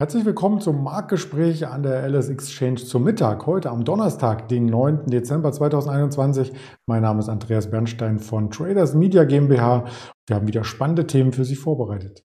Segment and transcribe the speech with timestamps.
[0.00, 5.06] Herzlich willkommen zum Marktgespräch an der LS Exchange zum Mittag, heute am Donnerstag, den 9.
[5.06, 6.52] Dezember 2021.
[6.86, 9.84] Mein Name ist Andreas Bernstein von Traders Media GmbH.
[10.26, 12.24] Wir haben wieder spannende Themen für Sie vorbereitet.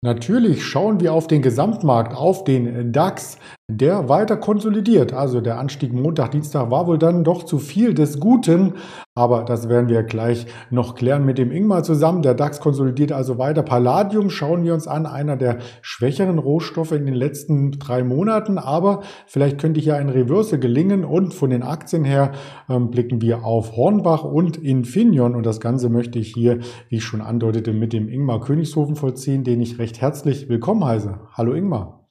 [0.00, 3.36] Natürlich schauen wir auf den Gesamtmarkt, auf den DAX
[3.70, 5.12] der weiter konsolidiert.
[5.12, 8.74] Also der Anstieg Montag, Dienstag war wohl dann doch zu viel des Guten,
[9.14, 12.22] aber das werden wir gleich noch klären mit dem Ingmar zusammen.
[12.22, 13.62] Der DAX konsolidiert also weiter.
[13.62, 19.02] Palladium schauen wir uns an, einer der schwächeren Rohstoffe in den letzten drei Monaten, aber
[19.26, 22.32] vielleicht könnte hier ein Reverse gelingen und von den Aktien her
[22.70, 27.04] ähm, blicken wir auf Hornbach und Infineon und das Ganze möchte ich hier, wie ich
[27.04, 31.20] schon andeutete, mit dem Ingmar Königshofen vollziehen, den ich recht herzlich willkommen heiße.
[31.34, 32.08] Hallo Ingmar.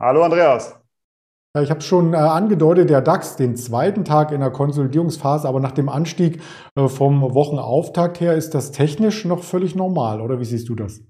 [0.00, 0.85] Hallo Andreas.
[1.62, 5.72] Ich habe schon äh, angedeutet, der DAX den zweiten Tag in der Konsolidierungsphase, aber nach
[5.72, 6.40] dem Anstieg
[6.74, 11.00] äh, vom Wochenauftakt her ist das technisch noch völlig normal, oder wie siehst du das?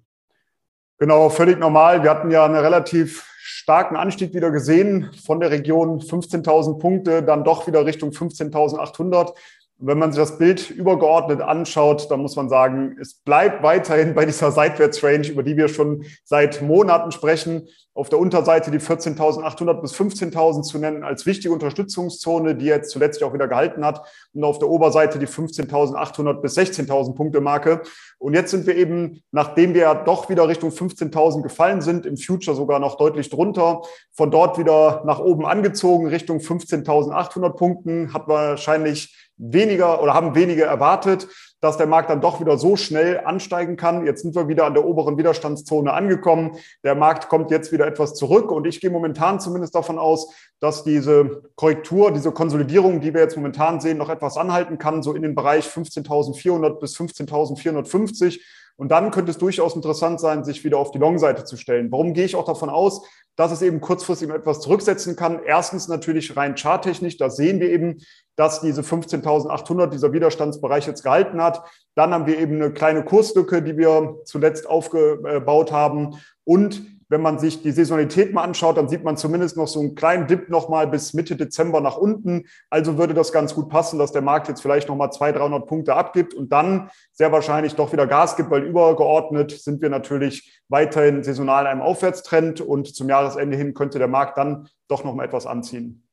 [0.98, 2.02] Genau, völlig normal.
[2.04, 7.42] Wir hatten ja einen relativ starken Anstieg wieder gesehen von der Region 15.000 Punkte, dann
[7.42, 9.32] doch wieder Richtung 15.800.
[9.78, 14.24] Wenn man sich das Bild übergeordnet anschaut, dann muss man sagen, es bleibt weiterhin bei
[14.24, 17.68] dieser Seitwärtsrange, über die wir schon seit Monaten sprechen.
[17.92, 23.22] Auf der Unterseite die 14.800 bis 15.000 zu nennen als wichtige Unterstützungszone, die jetzt zuletzt
[23.22, 24.02] auch wieder gehalten hat.
[24.32, 27.82] Und auf der Oberseite die 15.800 bis 16.000 Punkte Marke.
[28.18, 32.56] Und jetzt sind wir eben, nachdem wir doch wieder Richtung 15.000 gefallen sind, im Future
[32.56, 33.82] sogar noch deutlich drunter,
[34.12, 40.66] von dort wieder nach oben angezogen Richtung 15.800 Punkten, hat wahrscheinlich weniger oder haben weniger
[40.66, 41.28] erwartet,
[41.60, 44.06] dass der Markt dann doch wieder so schnell ansteigen kann.
[44.06, 46.56] Jetzt sind wir wieder an der oberen Widerstandszone angekommen.
[46.84, 50.84] Der Markt kommt jetzt wieder etwas zurück und ich gehe momentan zumindest davon aus, dass
[50.84, 55.22] diese Korrektur, diese Konsolidierung, die wir jetzt momentan sehen, noch etwas anhalten kann, so in
[55.22, 58.40] den Bereich 15.400 bis 15.450.
[58.76, 61.90] Und dann könnte es durchaus interessant sein, sich wieder auf die Long-Seite zu stellen.
[61.90, 63.02] Warum gehe ich auch davon aus,
[63.34, 65.40] dass es eben kurzfristig etwas zurücksetzen kann?
[65.44, 67.16] Erstens natürlich rein charttechnisch.
[67.16, 68.02] Da sehen wir eben,
[68.36, 71.62] dass diese 15.800, dieser Widerstandsbereich jetzt gehalten hat.
[71.94, 76.16] Dann haben wir eben eine kleine Kurslücke, die wir zuletzt aufgebaut haben.
[76.44, 79.94] Und wenn man sich die Saisonalität mal anschaut, dann sieht man zumindest noch so einen
[79.94, 82.46] kleinen Dip nochmal bis Mitte Dezember nach unten.
[82.68, 85.94] Also würde das ganz gut passen, dass der Markt jetzt vielleicht nochmal 200, 300 Punkte
[85.94, 91.22] abgibt und dann sehr wahrscheinlich doch wieder Gas gibt, weil übergeordnet sind wir natürlich weiterhin
[91.22, 95.46] saisonal in einem Aufwärtstrend und zum Jahresende hin könnte der Markt dann doch nochmal etwas
[95.46, 96.05] anziehen.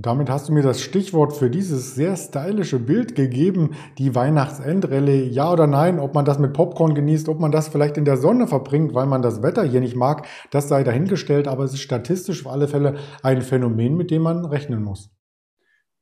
[0.00, 5.22] Damit hast du mir das Stichwort für dieses sehr stylische Bild gegeben, die Weihnachtsendrelle.
[5.22, 8.16] Ja oder nein, ob man das mit Popcorn genießt, ob man das vielleicht in der
[8.16, 11.82] Sonne verbringt, weil man das Wetter hier nicht mag, das sei dahingestellt, aber es ist
[11.82, 15.10] statistisch auf alle Fälle ein Phänomen, mit dem man rechnen muss.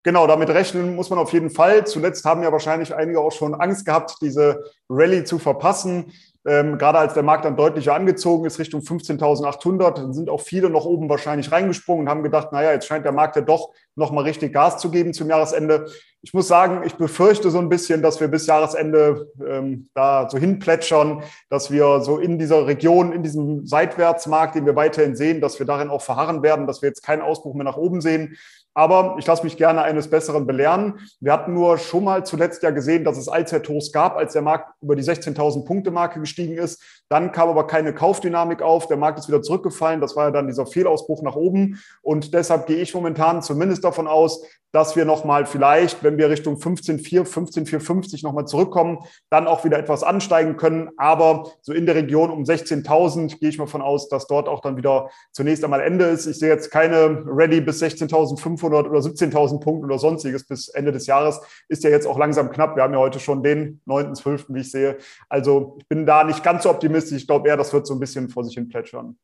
[0.04, 1.86] Genau, damit rechnen muss man auf jeden Fall.
[1.86, 6.12] Zuletzt haben ja wahrscheinlich einige auch schon Angst gehabt, diese Rallye zu verpassen.
[6.44, 10.70] Ähm, gerade als der Markt dann deutlicher angezogen ist, Richtung 15.800, dann sind auch viele
[10.70, 14.25] noch oben wahrscheinlich reingesprungen und haben gedacht, naja, jetzt scheint der Markt ja doch nochmal
[14.25, 15.86] richtig Gas zu geben zum Jahresende.
[16.22, 20.38] Ich muss sagen, ich befürchte so ein bisschen, dass wir bis Jahresende ähm, da so
[20.38, 25.58] hinplätschern, dass wir so in dieser Region, in diesem Seitwärtsmarkt, den wir weiterhin sehen, dass
[25.58, 28.36] wir darin auch verharren werden, dass wir jetzt keinen Ausbruch mehr nach oben sehen.
[28.75, 31.00] Aber ich lasse mich gerne eines Besseren belehren.
[31.20, 34.72] Wir hatten nur schon mal zuletzt ja gesehen, dass es Allzeithochs gab, als der Markt
[34.80, 36.82] über die 16.000 Punkte Marke gestiegen ist.
[37.12, 38.87] Dann kam aber keine Kaufdynamik auf.
[38.87, 40.00] Der Markt ist wieder zurückgefallen.
[40.00, 41.78] Das war ja dann dieser Fehlausbruch nach oben.
[42.00, 44.43] Und deshalb gehe ich momentan zumindest davon aus,
[44.73, 50.03] dass wir nochmal vielleicht, wenn wir Richtung 15,4, 15,450 nochmal zurückkommen, dann auch wieder etwas
[50.03, 50.89] ansteigen können.
[50.97, 54.61] Aber so in der Region um 16.000 gehe ich mal von aus, dass dort auch
[54.61, 56.27] dann wieder zunächst einmal Ende ist.
[56.27, 61.06] Ich sehe jetzt keine Ready bis 16.500 oder 17.000 Punkte oder sonstiges bis Ende des
[61.06, 61.43] Jahres.
[61.69, 62.75] Ist ja jetzt auch langsam knapp.
[62.75, 64.97] Wir haben ja heute schon den 9.12., wie ich sehe.
[65.28, 67.02] Also ich bin da nicht ganz so optimistisch.
[67.11, 69.16] Ich glaube eher, das wird so ein bisschen vor sich hin plätschern.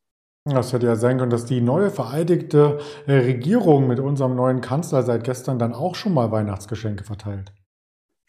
[0.44, 5.02] Das hätte ja sein können, dass die neue vereidigte äh, Regierung mit unserem neuen Kanzler
[5.02, 7.52] seit gestern dann auch schon mal Weihnachtsgeschenke verteilt.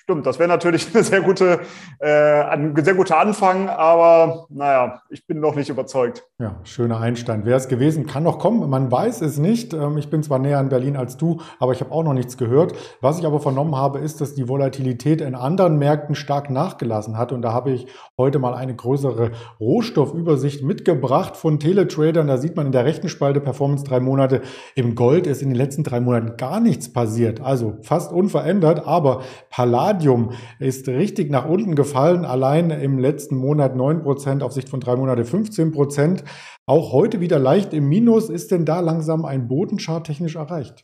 [0.09, 1.59] Stimmt, das wäre natürlich eine sehr gute,
[1.99, 6.23] äh, ein sehr guter Anfang, aber naja, ich bin noch nicht überzeugt.
[6.39, 7.45] Ja, schöner Einstand.
[7.45, 9.75] Wäre es gewesen, kann noch kommen, man weiß es nicht.
[9.75, 12.37] Ähm, ich bin zwar näher an Berlin als du, aber ich habe auch noch nichts
[12.37, 12.73] gehört.
[13.01, 17.31] Was ich aber vernommen habe, ist, dass die Volatilität in anderen Märkten stark nachgelassen hat.
[17.31, 17.85] Und da habe ich
[18.17, 22.25] heute mal eine größere Rohstoffübersicht mitgebracht von Teletradern.
[22.25, 24.41] Da sieht man in der rechten Spalte Performance drei Monate.
[24.73, 27.41] Im Gold ist in den letzten drei Monaten gar nichts passiert.
[27.41, 29.21] Also fast unverändert, aber
[29.51, 34.79] Palladium Palladium ist richtig nach unten gefallen, allein im letzten Monat 9%, auf Sicht von
[34.79, 36.23] drei Monate 15%.
[36.65, 38.29] Auch heute wieder leicht im Minus.
[38.29, 40.83] Ist denn da langsam ein Bodenchart technisch erreicht?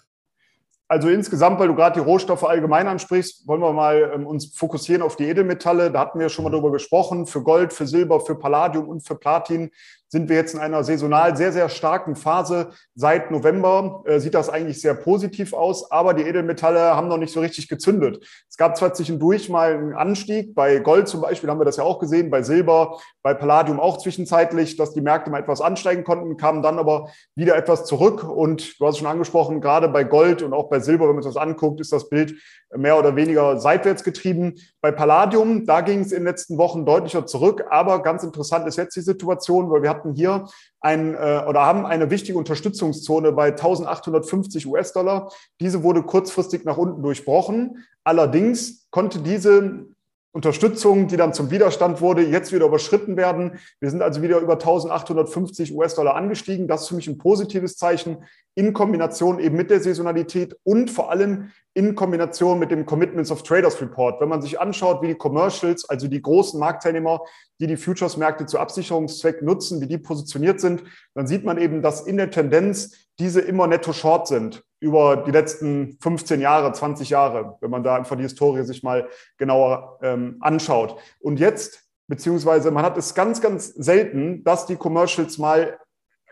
[0.90, 5.02] Also insgesamt, weil du gerade die Rohstoffe allgemein ansprichst, wollen wir mal ähm, uns fokussieren
[5.02, 5.92] auf die Edelmetalle.
[5.92, 7.26] Da hatten wir schon mal drüber gesprochen.
[7.26, 9.72] Für Gold, für Silber, für Palladium und für Platin
[10.16, 12.70] sind wir jetzt in einer saisonal sehr, sehr starken Phase.
[12.96, 17.34] Seit November äh, sieht das eigentlich sehr positiv aus, aber die Edelmetalle haben noch nicht
[17.34, 18.26] so richtig gezündet.
[18.50, 21.84] Es gab zwar zwischendurch mal einen Anstieg, bei Gold zum Beispiel haben wir das ja
[21.84, 26.38] auch gesehen, bei Silber, bei Palladium auch zwischenzeitlich, dass die Märkte mal etwas ansteigen konnten,
[26.38, 28.24] kamen dann aber wieder etwas zurück.
[28.24, 31.24] Und du hast es schon angesprochen, gerade bei Gold und auch bei Silber, wenn man
[31.24, 32.36] sich das anguckt, ist das Bild
[32.74, 34.56] mehr oder weniger seitwärts getrieben.
[34.80, 38.78] Bei Palladium, da ging es in den letzten Wochen deutlicher zurück, aber ganz interessant ist
[38.78, 40.48] jetzt die Situation, weil wir hatten hier
[40.82, 45.32] ein äh, oder haben eine wichtige Unterstützungszone bei 1850 US-Dollar.
[45.60, 47.84] Diese wurde kurzfristig nach unten durchbrochen.
[48.04, 49.88] Allerdings konnte diese
[50.36, 53.58] Unterstützung, die dann zum Widerstand wurde, jetzt wieder überschritten werden.
[53.80, 56.68] Wir sind also wieder über 1850 US-Dollar angestiegen.
[56.68, 58.18] Das ist für mich ein positives Zeichen
[58.54, 63.44] in Kombination eben mit der Saisonalität und vor allem in Kombination mit dem Commitments of
[63.44, 64.20] Traders Report.
[64.20, 67.22] Wenn man sich anschaut, wie die Commercials, also die großen Marktteilnehmer,
[67.62, 70.84] die die Futures-Märkte zu Absicherungszwecken nutzen, wie die positioniert sind,
[71.14, 75.32] dann sieht man eben, dass in der Tendenz diese immer netto short sind über die
[75.32, 79.10] letzten 15 Jahre, 20 Jahre, wenn man da einfach die Historie sich mal
[79.40, 81.00] genauer ähm, anschaut.
[81.20, 85.80] Und jetzt, beziehungsweise man hat es ganz, ganz selten, dass die Commercials mal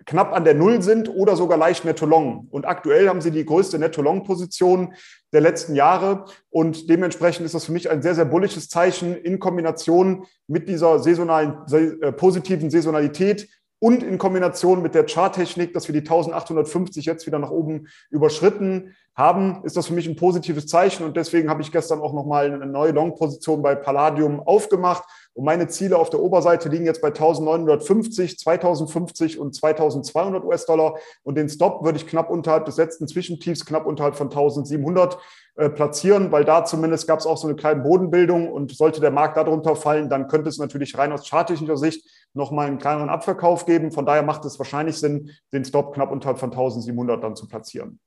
[0.05, 2.47] knapp an der Null sind oder sogar leicht Netto-Long.
[2.51, 4.93] Und aktuell haben sie die größte Netto-Long-Position
[5.31, 6.25] der letzten Jahre.
[6.51, 10.99] Und dementsprechend ist das für mich ein sehr, sehr bullisches Zeichen in Kombination mit dieser
[10.99, 13.47] saisonalen, äh, positiven Saisonalität,
[13.83, 18.95] und in Kombination mit der Charttechnik, dass wir die 1850 jetzt wieder nach oben überschritten
[19.13, 21.03] haben, ist das für mich ein positives Zeichen.
[21.05, 25.03] Und deswegen habe ich gestern auch nochmal eine neue Long-Position bei Palladium aufgemacht.
[25.33, 30.95] Und meine Ziele auf der Oberseite liegen jetzt bei 1950, 2050 und 2200 US-Dollar.
[31.23, 35.17] Und den Stop würde ich knapp unterhalb des letzten Zwischentiefs, knapp unterhalb von 1700
[35.55, 38.49] äh, platzieren, weil da zumindest gab es auch so eine kleine Bodenbildung.
[38.49, 42.67] Und sollte der Markt darunter fallen, dann könnte es natürlich rein aus charttechnischer Sicht nochmal
[42.67, 43.91] einen kleineren Abverkauf geben.
[43.91, 47.99] Von daher macht es wahrscheinlich Sinn, den Stop knapp unterhalb von 1700 dann zu platzieren.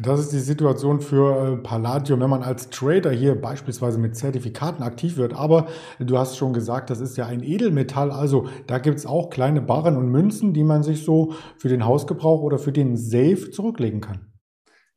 [0.00, 4.82] Das ist die Situation für äh, Palladium, wenn man als Trader hier beispielsweise mit Zertifikaten
[4.82, 5.32] aktiv wird.
[5.32, 5.66] Aber
[5.98, 8.12] du hast schon gesagt, das ist ja ein Edelmetall.
[8.12, 11.86] Also da gibt es auch kleine Barren und Münzen, die man sich so für den
[11.86, 14.32] Hausgebrauch oder für den Safe zurücklegen kann.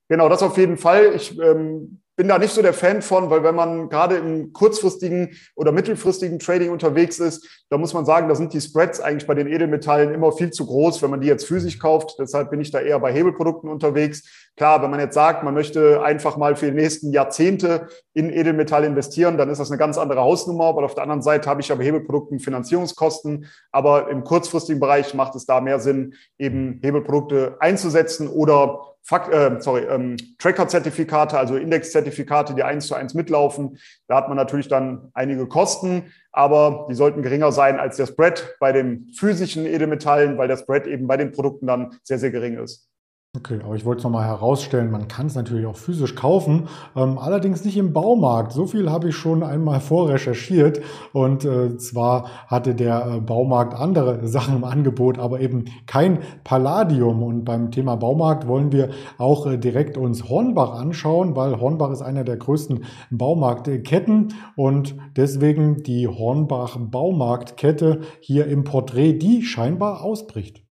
[0.09, 1.13] Genau, das auf jeden Fall.
[1.15, 5.31] Ich ähm, bin da nicht so der Fan von, weil wenn man gerade im kurzfristigen
[5.55, 9.33] oder mittelfristigen Trading unterwegs ist, da muss man sagen, da sind die Spreads eigentlich bei
[9.33, 12.17] den Edelmetallen immer viel zu groß, wenn man die jetzt physisch kauft.
[12.19, 14.51] Deshalb bin ich da eher bei Hebelprodukten unterwegs.
[14.55, 18.83] Klar, wenn man jetzt sagt, man möchte einfach mal für die nächsten Jahrzehnte in Edelmetall
[18.83, 20.65] investieren, dann ist das eine ganz andere Hausnummer.
[20.65, 23.47] Aber auf der anderen Seite habe ich aber Hebelprodukten Finanzierungskosten.
[23.71, 29.59] Aber im kurzfristigen Bereich macht es da mehr Sinn, eben Hebelprodukte einzusetzen oder Fakt, äh,
[29.59, 33.79] sorry, ähm, Tracker-Zertifikate, also Index-Zertifikate, die eins zu eins mitlaufen.
[34.07, 38.55] Da hat man natürlich dann einige Kosten, aber die sollten geringer sein als der Spread
[38.59, 42.57] bei den physischen Edelmetallen, weil der Spread eben bei den Produkten dann sehr, sehr gering
[42.57, 42.90] ist.
[43.33, 46.67] Okay, aber ich wollte es nochmal herausstellen, man kann es natürlich auch physisch kaufen,
[46.97, 48.51] ähm, allerdings nicht im Baumarkt.
[48.51, 50.81] So viel habe ich schon einmal vorrecherchiert
[51.13, 57.23] und äh, zwar hatte der äh, Baumarkt andere Sachen im Angebot, aber eben kein Palladium.
[57.23, 62.01] Und beim Thema Baumarkt wollen wir auch äh, direkt uns Hornbach anschauen, weil Hornbach ist
[62.01, 70.65] einer der größten Baumarktketten und deswegen die Hornbach Baumarktkette hier im Porträt, die scheinbar ausbricht.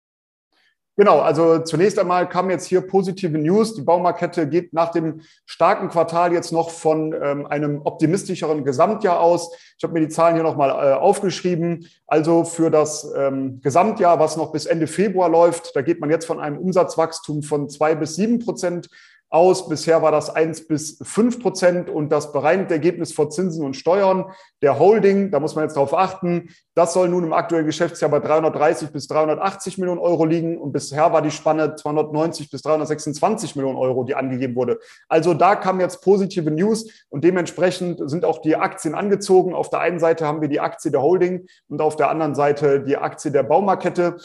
[1.00, 3.74] Genau, also zunächst einmal kam jetzt hier positive News.
[3.74, 9.50] Die Baumarkette geht nach dem starken Quartal jetzt noch von ähm, einem optimistischeren Gesamtjahr aus.
[9.78, 11.88] Ich habe mir die Zahlen hier nochmal äh, aufgeschrieben.
[12.06, 16.26] Also für das ähm, Gesamtjahr, was noch bis Ende Februar läuft, da geht man jetzt
[16.26, 18.90] von einem Umsatzwachstum von zwei bis sieben Prozent
[19.30, 19.70] aus.
[19.70, 24.26] Bisher war das eins bis fünf Prozent und das bereinigte Ergebnis vor Zinsen und Steuern
[24.62, 28.20] der Holding, da muss man jetzt darauf achten, das soll nun im aktuellen Geschäftsjahr bei
[28.20, 33.78] 330 bis 380 Millionen Euro liegen und bisher war die Spanne 290 bis 326 Millionen
[33.78, 34.80] Euro, die angegeben wurde.
[35.08, 39.54] Also da kam jetzt positive News und dementsprechend sind auch die Aktien angezogen.
[39.54, 42.82] Auf der einen Seite haben wir die Aktie der Holding und auf der anderen Seite
[42.82, 44.18] die Aktie der Baumarkette.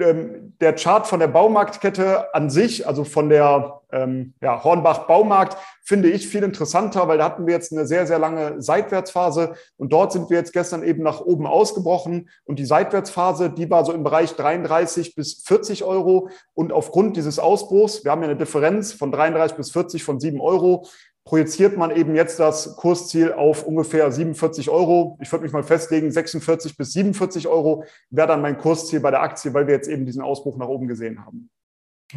[0.00, 5.56] Ähm, der Chart von der Baumarktkette an sich, also von der ähm, ja, Hornbach Baumarkt,
[5.84, 9.92] finde ich viel interessanter, weil da hatten wir jetzt eine sehr, sehr lange Seitwärtsphase und
[9.92, 13.92] dort sind wir jetzt gestern eben nach oben ausgebrochen und die Seitwärtsphase, die war so
[13.92, 18.92] im Bereich 33 bis 40 Euro und aufgrund dieses Ausbruchs, wir haben ja eine Differenz
[18.92, 20.86] von 33 bis 40 von 7 Euro,
[21.24, 25.18] projiziert man eben jetzt das Kursziel auf ungefähr 47 Euro.
[25.22, 29.22] Ich würde mich mal festlegen, 46 bis 47 Euro wäre dann mein Kursziel bei der
[29.22, 31.50] Aktie, weil wir jetzt eben diesen Ausbruch nach oben gesehen haben.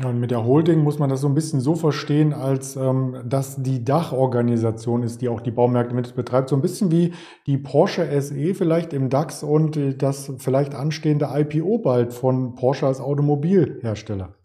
[0.03, 3.63] Und mit der Holding muss man das so ein bisschen so verstehen, als ähm, dass
[3.63, 6.49] die Dachorganisation ist, die auch die Baumärkte mit betreibt.
[6.49, 7.13] So ein bisschen wie
[7.47, 12.85] die Porsche SE vielleicht im DAX und äh, das vielleicht anstehende IPO bald von Porsche
[12.85, 14.36] als Automobilhersteller.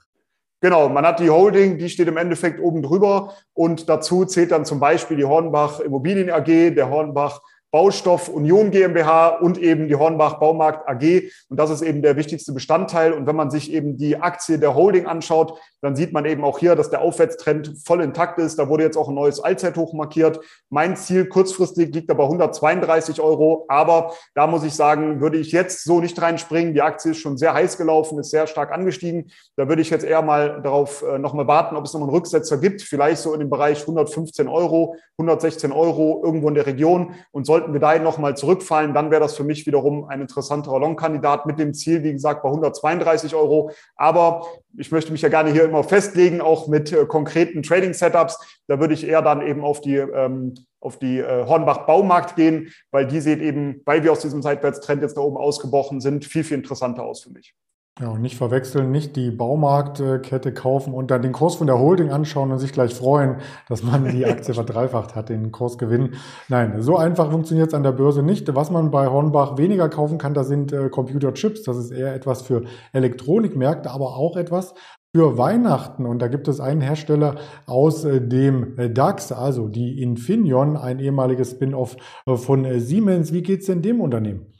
[0.63, 3.35] Genau, man hat die Holding, die steht im Endeffekt oben drüber.
[3.53, 7.43] Und dazu zählt dann zum Beispiel die Hornbach Immobilien AG, der Hornbach
[7.73, 11.31] Baustoff Union GmbH und eben die Hornbach Baumarkt AG.
[11.49, 13.15] Und das ist eben der wichtigste Bestandteil.
[13.15, 16.59] Und wenn man sich eben die Aktie der Holding anschaut, dann sieht man eben auch
[16.59, 18.59] hier, dass der Aufwärtstrend voll intakt ist.
[18.59, 20.39] Da wurde jetzt auch ein neues Allzeithoch markiert.
[20.69, 23.65] Mein Ziel kurzfristig liegt aber 132 Euro.
[23.69, 26.75] Aber da muss ich sagen, würde ich jetzt so nicht reinspringen.
[26.75, 29.31] Die Aktie ist schon sehr heiß gelaufen, ist sehr stark angestiegen.
[29.57, 32.59] Da würde ich jetzt eher mal darauf äh, nochmal warten, ob es nochmal einen Rücksetzer
[32.59, 32.83] gibt.
[32.83, 37.15] Vielleicht so in dem Bereich 115 Euro, 116 Euro irgendwo in der Region.
[37.31, 40.81] Und sollten sollten wir da nochmal zurückfallen, dann wäre das für mich wiederum ein interessanterer
[40.81, 43.71] Long-Kandidat mit dem Ziel, wie gesagt, bei 132 Euro.
[43.95, 48.63] Aber ich möchte mich ja gerne hier immer festlegen, auch mit äh, konkreten Trading-Setups.
[48.67, 52.73] Da würde ich eher dann eben auf die, ähm, auf die äh, Hornbach Baumarkt gehen,
[52.91, 56.43] weil die sieht eben, weil wir aus diesem Seitwärtstrend jetzt da oben ausgebrochen sind, viel,
[56.43, 57.55] viel interessanter aus für mich.
[58.01, 62.11] Ja, und nicht verwechseln, nicht die Baumarktkette kaufen und dann den Kurs von der Holding
[62.11, 63.37] anschauen und sich gleich freuen,
[63.69, 66.15] dass man die Aktie verdreifacht hat, den Kursgewinn.
[66.49, 68.55] Nein, so einfach funktioniert es an der Börse nicht.
[68.55, 71.65] Was man bei Hornbach weniger kaufen kann, das sind äh, Computerchips.
[71.65, 72.63] Das ist eher etwas für
[72.95, 74.73] Elektronikmärkte, aber auch etwas
[75.15, 76.07] für Weihnachten.
[76.07, 77.35] Und da gibt es einen Hersteller
[77.67, 83.35] aus äh, dem DAX, also die Infineon, ein ehemaliges Spin-off äh, von Siemens.
[83.35, 84.52] Wie geht's denn dem Unternehmen?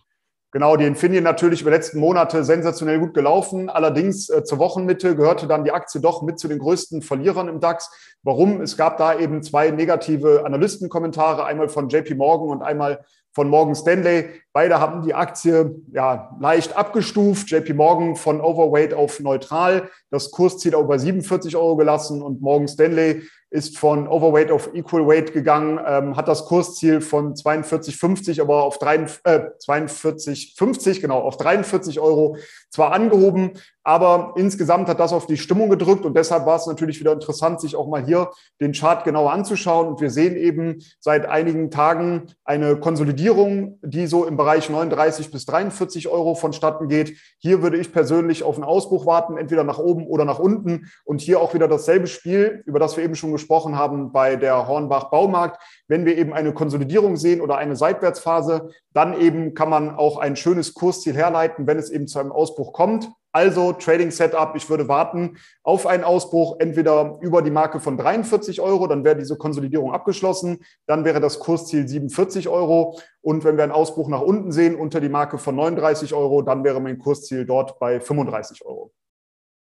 [0.55, 3.71] Genau, die Infineon natürlich über die letzten Monate sensationell gut gelaufen.
[3.71, 7.59] Allerdings äh, zur Wochenmitte gehörte dann die Aktie doch mit zu den größten Verlierern im
[7.59, 7.91] DAX.
[8.23, 8.61] Warum?
[8.61, 13.75] Es gab da eben zwei negative Analystenkommentare, einmal von JP Morgan und einmal von Morgan
[13.75, 14.29] Stanley.
[14.53, 17.51] Beide haben die Aktie ja leicht abgestuft.
[17.51, 23.23] JP Morgan von Overweight auf neutral, das Kursziel bei 47 Euro gelassen und Morgan Stanley
[23.53, 28.79] ist von Overweight auf Equal Weight gegangen, ähm, hat das Kursziel von 42,50 aber auf
[28.79, 28.95] 3,
[29.25, 32.39] äh, 42,50 genau auf 43 Euro
[32.71, 33.53] zwar angehoben,
[33.85, 37.61] aber insgesamt hat das auf die Stimmung gedrückt und deshalb war es natürlich wieder interessant,
[37.61, 39.89] sich auch mal hier den Chart genauer anzuschauen.
[39.89, 45.47] Und wir sehen eben seit einigen Tagen eine Konsolidierung, die so im Bereich 39 bis
[45.47, 47.17] 43 Euro vonstatten geht.
[47.39, 50.87] Hier würde ich persönlich auf einen Ausbruch warten, entweder nach oben oder nach unten.
[51.05, 54.69] Und hier auch wieder dasselbe Spiel, über das wir eben schon gesprochen haben bei der
[54.69, 55.61] Hornbach Baumarkt.
[55.89, 60.37] Wenn wir eben eine Konsolidierung sehen oder eine Seitwärtsphase, dann eben kann man auch ein
[60.37, 63.11] schönes Kursziel herleiten, wenn es eben zu einem Ausbruch kommt.
[63.33, 68.61] Also Trading Setup, ich würde warten auf einen Ausbruch, entweder über die Marke von 43
[68.61, 73.65] Euro, dann wäre diese Konsolidierung abgeschlossen, dann wäre das Kursziel 47 Euro und wenn wir
[73.65, 77.47] einen Ausbruch nach unten sehen unter die Marke von 39 Euro, dann wäre mein Kursziel
[77.47, 78.93] dort bei 35 Euro.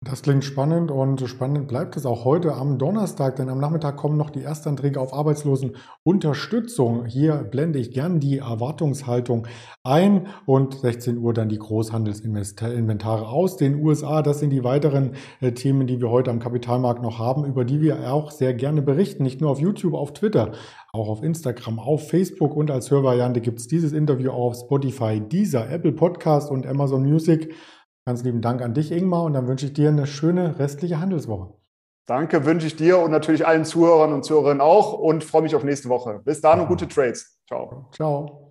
[0.04, 4.18] Das klingt spannend und spannend bleibt es auch heute am Donnerstag, denn am Nachmittag kommen
[4.18, 7.06] noch die Erstanträge auf Arbeitslosenunterstützung.
[7.06, 9.46] Hier blende ich gern die Erwartungshaltung
[9.82, 14.20] ein und 16 Uhr dann die Großhandelsinventare aus den USA.
[14.20, 17.80] Das sind die weiteren äh, Themen, die wir heute am Kapitalmarkt noch haben, über die
[17.80, 19.22] wir auch sehr gerne berichten.
[19.22, 20.52] Nicht nur auf YouTube, auf Twitter,
[20.92, 25.70] auch auf Instagram, auf Facebook und als Hörvariante gibt es dieses Interview auf Spotify, dieser
[25.70, 27.54] Apple Podcast und Amazon Music.
[28.06, 31.54] Ganz lieben Dank an dich, Ingmar, und dann wünsche ich dir eine schöne restliche Handelswoche.
[32.06, 35.64] Danke, wünsche ich dir und natürlich allen Zuhörern und Zuhörerinnen auch und freue mich auf
[35.64, 36.20] nächste Woche.
[36.22, 37.40] Bis dann und gute Trades.
[37.46, 37.88] Ciao.
[37.92, 38.43] Ciao.